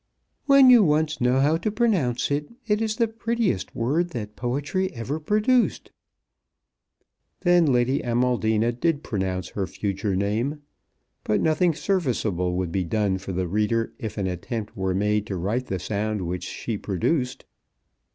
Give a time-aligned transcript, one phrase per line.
[0.47, 4.91] "When you once know how to pronounce it it is the prettiest word that poetry
[4.95, 5.91] ever produced!"
[7.41, 10.63] Then Lady Amaldina did pronounce her future name;
[11.23, 15.35] but nothing serviceable would be done for the reader if an attempt were made to
[15.37, 17.45] write the sound which she produced.